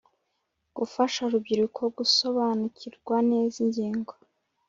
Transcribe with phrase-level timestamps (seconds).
[0.77, 4.13] Gufasha urubyiruko gusobanukirwa neza ingingo